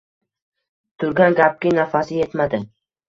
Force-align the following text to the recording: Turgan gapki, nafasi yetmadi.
Turgan 1.03 1.37
gapki, 1.41 1.75
nafasi 1.81 2.19
yetmadi. 2.21 2.63